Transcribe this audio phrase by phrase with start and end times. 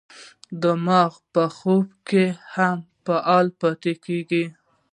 [0.61, 4.45] دماغ په خوب کې هم فعال پاتې کېږي.